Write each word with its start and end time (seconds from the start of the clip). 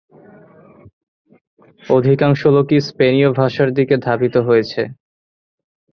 অধিকাংশ 1.89 2.41
লোকই 2.47 2.79
স্পেনীয় 2.81 3.29
ভাষার 3.31 3.69
দিকে 3.73 3.95
ধাবিত 3.97 4.35
হয়েছে। 4.47 4.81